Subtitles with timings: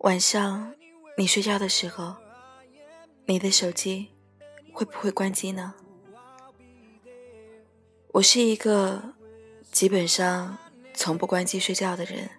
[0.00, 0.74] 晚上
[1.18, 2.16] 你睡觉的时候，
[3.26, 4.08] 你的手机
[4.72, 5.74] 会不会关机呢？
[8.12, 9.12] 我是一个
[9.70, 10.56] 基本上
[10.94, 12.30] 从不关机睡觉的人，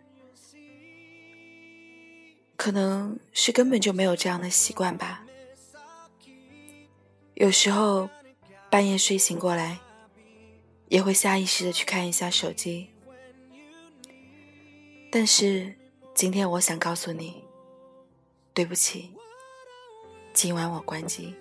[2.55, 5.23] 可能是根本就没有这样的习惯吧。
[7.35, 8.09] 有时候
[8.71, 9.77] 半夜睡醒过来，
[10.87, 12.89] 也会下意识的去看一下手机，
[15.11, 15.75] 但是
[16.15, 17.40] 今天我想告诉你。
[18.53, 19.15] 对不起，
[20.33, 21.33] 今晚我关机。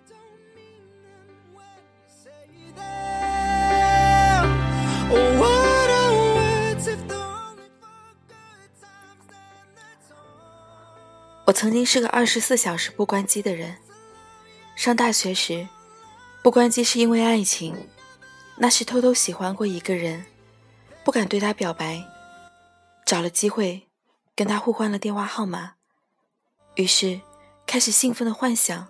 [11.46, 13.76] 我曾经是个二十四小时不关机的人。
[14.76, 15.66] 上大学时，
[16.42, 17.88] 不关机是因为爱情，
[18.56, 20.24] 那时偷偷喜欢过一个人，
[21.02, 22.04] 不敢对他表白，
[23.04, 23.88] 找了机会
[24.36, 25.79] 跟他互换了电话号码。
[26.76, 27.20] 于是，
[27.66, 28.88] 开始兴奋的幻想，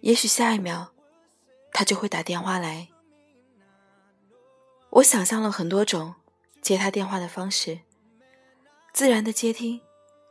[0.00, 0.92] 也许下一秒，
[1.72, 2.88] 他就会打电话来。
[4.90, 6.14] 我想象了很多种
[6.60, 7.80] 接他电话的方式，
[8.92, 9.80] 自然的接听，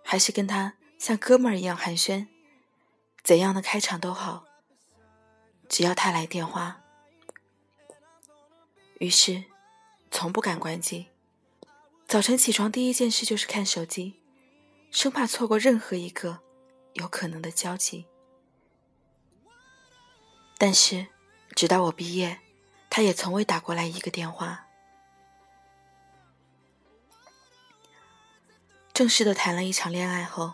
[0.03, 2.27] 还是跟他像哥们儿一样寒暄，
[3.23, 4.45] 怎样的开场都好，
[5.67, 6.81] 只要他来电话。
[8.99, 9.43] 于是，
[10.11, 11.07] 从不敢关机，
[12.07, 14.21] 早晨起床第一件事就是看手机。
[14.93, 16.39] 生怕错过任何一个
[16.93, 18.05] 有可能的交集，
[20.59, 21.07] 但是
[21.55, 22.39] 直到我毕业，
[22.91, 24.67] 他也从未打过来一个电话。
[28.93, 30.53] 正式的谈了一场恋爱后，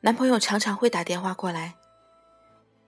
[0.00, 1.74] 男朋友常常会打电话过来。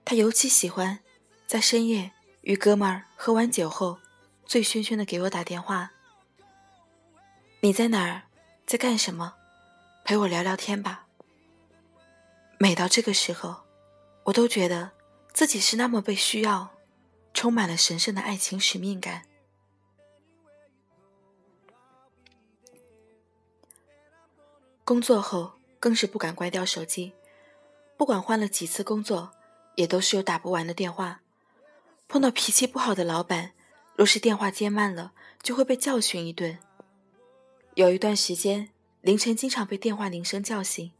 [0.06, 1.00] 他尤其喜欢
[1.46, 3.98] 在深夜与哥们儿喝完酒后，
[4.46, 5.92] 醉醺醺的给我打电话
[7.60, 8.22] ：“你在哪儿？
[8.66, 9.34] 在干什么？”
[10.04, 11.06] 陪我聊聊天吧。
[12.58, 13.62] 每到这个时候，
[14.24, 14.90] 我都觉得
[15.32, 16.70] 自己是那么被需要，
[17.32, 19.22] 充满了神圣的爱情使命感。
[24.84, 27.12] 工作后更是不敢关掉手机，
[27.96, 29.32] 不管换了几次工作，
[29.76, 31.20] 也都是有打不完的电话。
[32.08, 33.52] 碰到脾气不好的老板，
[33.94, 36.58] 若是电话接慢了，就会被教训一顿。
[37.74, 38.71] 有一段时间。
[39.02, 40.92] 凌晨经常被电话铃声叫醒，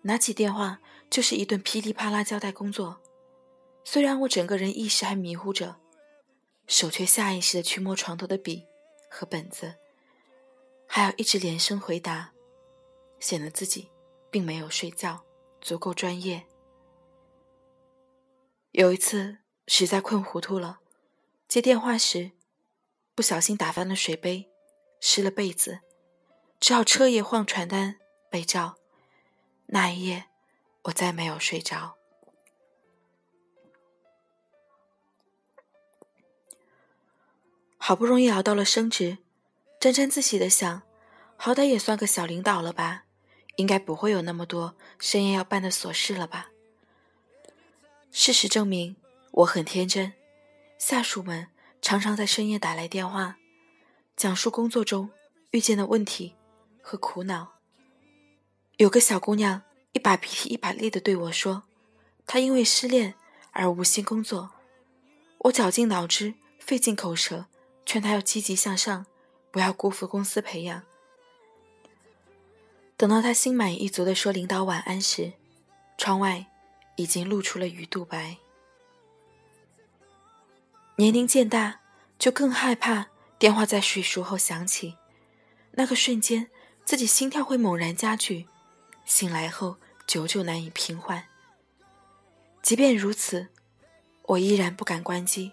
[0.00, 0.80] 拿起电话
[1.10, 3.02] 就是一顿噼里啪啦交代工作。
[3.84, 5.76] 虽然我整个人意识还迷糊着，
[6.66, 8.64] 手却下意识的去摸床头的笔
[9.10, 9.74] 和本子，
[10.86, 12.32] 还要一直连声回答，
[13.20, 13.90] 显得自己
[14.30, 15.22] 并没有睡觉，
[15.60, 16.46] 足够专业。
[18.72, 20.80] 有一次实在困糊涂了，
[21.46, 22.30] 接电话时
[23.14, 24.48] 不小心打翻了水杯，
[24.98, 25.80] 湿了被子。
[26.60, 27.98] 只好彻夜晃传单、
[28.28, 28.76] 被罩。
[29.66, 30.26] 那一夜，
[30.82, 31.96] 我再没有睡着。
[37.76, 39.18] 好不容易熬到了升职，
[39.80, 40.82] 沾沾自喜的想，
[41.36, 43.04] 好歹也算个小领导了吧，
[43.56, 46.50] 应该不会有那么多深夜要办的琐事了吧。
[48.10, 48.96] 事实证明，
[49.30, 50.12] 我很天真。
[50.76, 51.48] 下属们
[51.80, 53.36] 常常在深夜打来电话，
[54.16, 55.10] 讲述工作中
[55.50, 56.34] 遇见的问题。
[56.88, 57.52] 和苦恼。
[58.78, 59.60] 有个小姑娘
[59.92, 61.64] 一把鼻涕一把泪的对我说
[62.26, 63.12] ：“她因为失恋
[63.52, 64.52] 而无心工作。”
[65.40, 67.44] 我绞尽脑汁，费尽口舌，
[67.84, 69.04] 劝她要积极向上，
[69.50, 70.82] 不要辜负公司培养。
[72.96, 75.34] 等到她心满意足的说领导晚安时，
[75.98, 76.46] 窗外
[76.96, 78.38] 已经露出了鱼肚白。
[80.96, 81.80] 年龄渐大，
[82.18, 84.96] 就更害怕电话在睡熟后响起，
[85.72, 86.48] 那个瞬间。
[86.88, 88.46] 自己心跳会猛然加剧，
[89.04, 89.76] 醒来后
[90.06, 91.22] 久久难以平缓。
[92.62, 93.48] 即便如此，
[94.22, 95.52] 我依然不敢关机。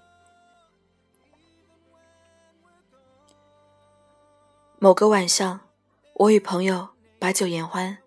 [4.80, 5.60] 某个晚上，
[6.14, 6.88] 我与朋友
[7.20, 7.98] 把酒言欢，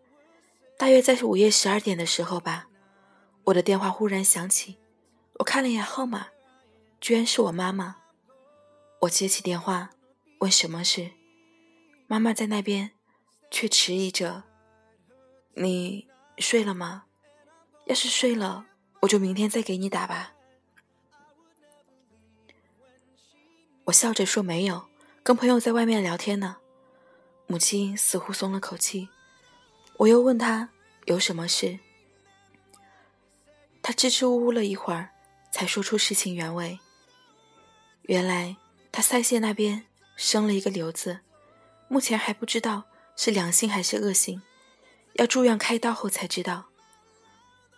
[0.78, 2.68] 大约在午夜十二点的时候吧，
[3.44, 4.78] 我的电话忽然响起。
[5.34, 6.28] 我看了一眼号码，
[6.98, 7.96] 居然是我妈妈。
[9.00, 9.90] 我接起电话，
[10.38, 11.10] 问什么事，
[12.06, 12.92] 妈妈在那边。
[13.50, 14.44] 却迟疑着。
[15.54, 16.06] 你
[16.38, 17.04] 睡了吗？
[17.86, 18.66] 要是睡了，
[19.00, 20.34] 我就明天再给你打吧。
[23.84, 24.88] 我笑着说没有，
[25.22, 26.58] 跟朋友在外面聊天呢。
[27.46, 29.08] 母亲似乎松了口气。
[29.96, 30.68] 我又问他
[31.06, 31.78] 有什么事，
[33.82, 35.10] 他支支吾吾了一会儿，
[35.50, 36.78] 才说出事情原委。
[38.02, 38.56] 原来
[38.92, 41.20] 他腮腺那边生了一个瘤子，
[41.88, 42.84] 目前还不知道。
[43.20, 44.40] 是良性还是恶性，
[45.14, 46.66] 要住院开刀后才知道。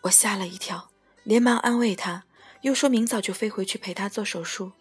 [0.02, 0.90] 我吓了一跳，
[1.24, 2.24] 连忙安慰他，
[2.60, 4.72] 又说明早就飞回去陪他做手术。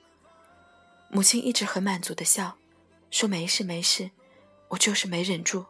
[1.07, 2.57] 母亲一直很满足的笑，
[3.09, 4.11] 说没事没事，
[4.67, 5.65] 我就是没忍住，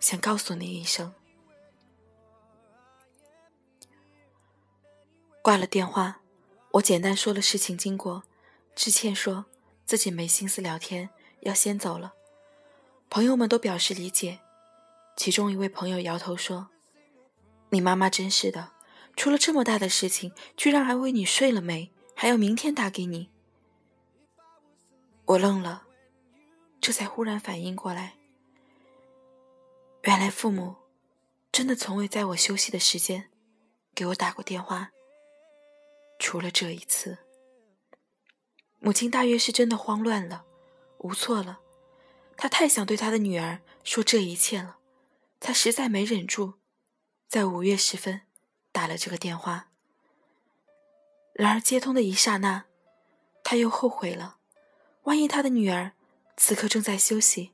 [0.00, 1.14] 想告诉你一声。
[5.40, 6.20] 挂了电话，
[6.72, 8.24] 我简单说了事情经过。
[8.74, 9.46] 志倩说
[9.84, 11.08] 自己没心思聊天，
[11.42, 12.12] 要先走了。
[13.08, 14.40] 朋友们都表示理解，
[15.16, 16.68] 其中一位朋友摇头说
[17.70, 18.72] ：“你妈妈真是的，
[19.16, 23.30] 出了这么大的事情，居然还问你睡了没，还要明天打给你。”
[25.26, 25.84] 我愣了，
[26.80, 28.14] 这才忽然反应过来，
[30.02, 30.76] 原来父母
[31.50, 33.30] 真的从未在我休息的时间
[33.94, 34.90] 给我打过电话，
[36.18, 37.18] 除了这一次。
[38.78, 40.44] 母亲大约是真的慌乱了，
[40.98, 41.60] 无措了。
[42.36, 44.78] 他太想对他的女儿说这一切了，
[45.40, 46.54] 他实在没忍住，
[47.28, 48.22] 在五月时分
[48.72, 49.70] 打了这个电话。
[51.32, 52.64] 然而接通的一刹那，
[53.42, 54.38] 他又后悔了。
[55.04, 55.92] 万一他的女儿
[56.36, 57.52] 此刻正在休息，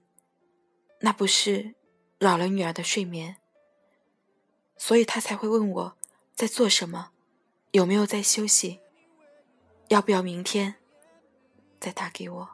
[1.00, 1.74] 那不是
[2.18, 3.36] 扰了女儿的睡眠？
[4.78, 5.96] 所以他才会问我
[6.34, 7.10] 在做什么，
[7.72, 8.80] 有没有在休息，
[9.88, 10.76] 要不要明天？
[11.78, 12.50] 再打给我，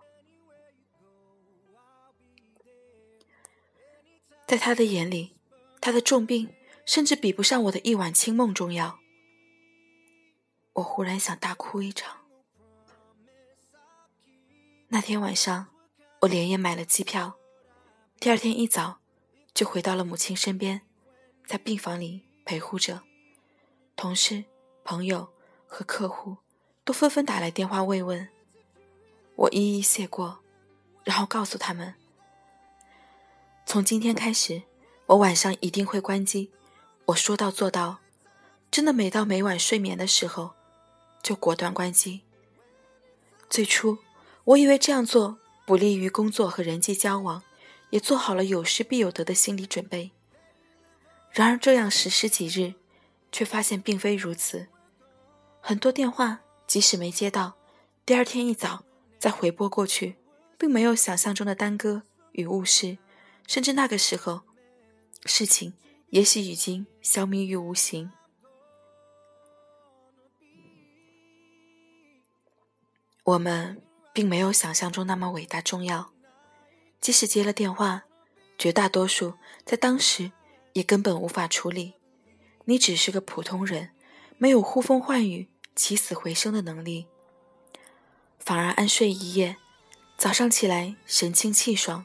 [4.49, 5.37] 在他的眼里，
[5.79, 6.49] 他的重病
[6.87, 8.99] 甚至比不上我的一碗清梦重要。
[10.73, 12.17] 我忽然想大哭一场。
[14.89, 15.67] 那天晚上，
[16.21, 17.37] 我连夜买了机票，
[18.19, 19.01] 第二天一早
[19.53, 20.81] 就回到了母亲身边，
[21.47, 23.03] 在病房里陪护着。
[23.97, 24.47] 同事、
[24.83, 25.29] 朋友
[25.67, 26.39] 和客户
[26.87, 28.27] 都纷纷打来电话慰问。
[29.37, 30.43] 我一一谢过，
[31.05, 31.95] 然后告诉他们：
[33.69, 34.63] 从今天开始，
[35.05, 36.51] 我晚上一定会关机。
[37.05, 37.99] 我说到做到，
[38.71, 40.53] 真的每到每晚睡眠的时候，
[41.23, 42.23] 就果断关机。
[43.51, 43.99] 最初，
[44.45, 45.37] 我以为这样做
[45.67, 47.43] 不利于工作和人际交往，
[47.91, 50.13] 也做好了有失必有得的心理准备。
[51.31, 52.73] 然而，这样实施几日，
[53.31, 54.67] 却发现并非如此。
[55.61, 57.53] 很多电话即使没接到，
[58.07, 58.83] 第二天一早。
[59.19, 60.17] 再回拨过去，
[60.57, 62.97] 并没有想象中的耽搁与误事，
[63.49, 64.43] 甚至那个时候，
[65.25, 65.73] 事情
[66.11, 68.13] 也许已经消弭于无形。
[73.25, 76.13] 我们并没有想象中那么伟大重要，
[77.01, 78.05] 即使接了电话，
[78.59, 79.35] 绝大多数
[79.65, 80.31] 在当时
[80.75, 81.95] 也根本无法处理。
[82.67, 83.91] 你只是个普通人，
[84.37, 87.07] 没有呼风唤雨、起死回生的能力。
[88.39, 89.57] 反而安睡一夜，
[90.19, 92.05] 早上起来神清气爽，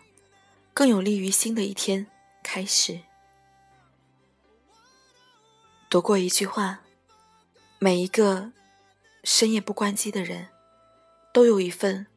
[0.73, 2.07] 更有利于新的一天
[2.41, 3.01] 开始。
[5.87, 6.81] 读过一句话：
[7.77, 8.51] 每一个
[9.23, 10.47] 深夜不关机的人，
[11.31, 12.07] 都有一份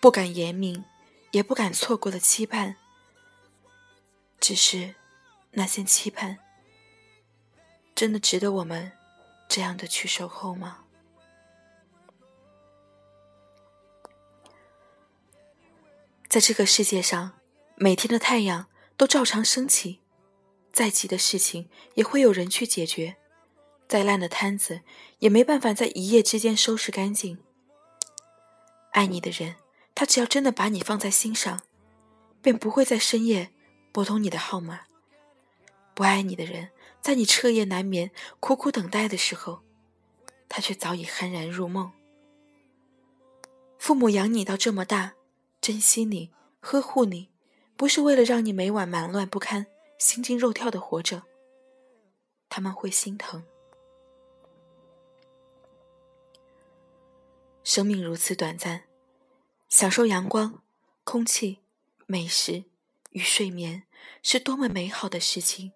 [0.00, 0.84] 不敢言明、
[1.30, 2.74] 也不敢错过的期盼。
[4.40, 4.96] 只是
[5.52, 6.38] 那些期盼，
[7.94, 8.90] 真的值得我们
[9.48, 10.78] 这样的去守候吗？
[16.28, 17.39] 在这个世界上，
[17.82, 18.66] 每天的太阳
[18.98, 20.00] 都照常升起，
[20.70, 23.16] 再急的事情也会有人去解决，
[23.88, 24.82] 再烂的摊子
[25.20, 27.38] 也没办法在一夜之间收拾干净。
[28.90, 29.56] 爱你的人，
[29.94, 31.62] 他只要真的把你放在心上，
[32.42, 33.48] 便不会在深夜
[33.92, 34.80] 拨通你的号码；
[35.94, 36.68] 不爱你的人，
[37.00, 38.10] 在你彻夜难眠、
[38.40, 39.62] 苦苦等待的时候，
[40.50, 41.90] 他却早已酣然入梦。
[43.78, 45.14] 父母养你到这么大。
[45.62, 47.30] 珍惜你，呵护你，
[47.80, 51.22] 不是为了让你每晚忙乱不堪、心惊肉跳的活着。
[52.50, 53.42] 他们会心疼。
[57.64, 58.82] 生命如此短暂，
[59.70, 60.62] 享受阳光、
[61.04, 61.60] 空气、
[62.04, 62.64] 美食
[63.12, 63.84] 与睡眠
[64.22, 65.72] 是多么美好的事情。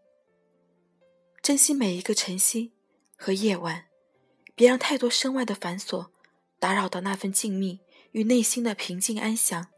[1.40, 2.75] 珍惜每一个晨曦
[3.16, 3.87] 和夜晚，
[4.54, 6.08] 别让太多身外的繁琐
[6.58, 7.78] 打扰到那份静谧
[8.11, 9.70] 与内心的平静安详。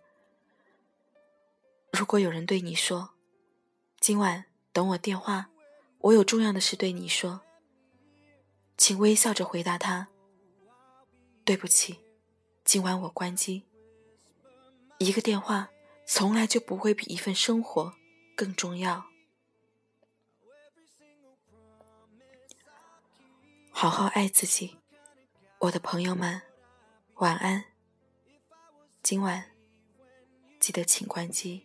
[1.97, 3.15] 如果有人对你说
[4.01, 5.49] ：“今晚等我电话，
[6.01, 7.41] 我有重要的事对你说。”
[8.77, 10.09] 请微笑着回答他
[11.43, 11.99] ：“对不起，
[12.67, 13.65] 今晚我关机。”
[15.01, 15.71] 一个电话
[16.07, 17.95] 从来就不会比一份生活
[18.37, 19.07] 更重要。
[23.71, 24.77] 好好爱自己，
[25.61, 26.43] 我的朋友们，
[27.15, 27.65] 晚安。
[29.03, 29.53] 今晚
[30.61, 31.65] 记得请关机。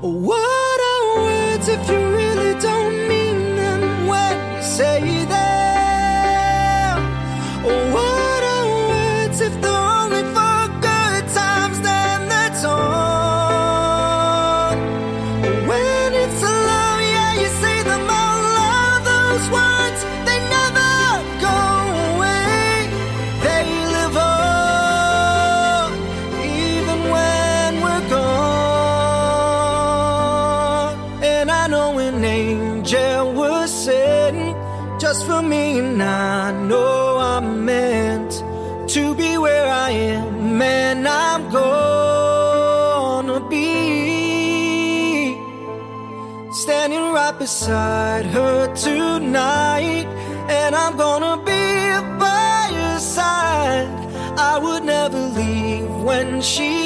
[0.00, 2.05] What are words if you
[35.16, 38.42] just for me, and I know I'm meant
[38.90, 43.76] to be where I am, and I'm gonna be
[46.52, 50.06] standing right beside her tonight,
[50.48, 51.64] and I'm gonna be
[52.18, 53.88] by her side.
[54.36, 56.85] I would never leave when she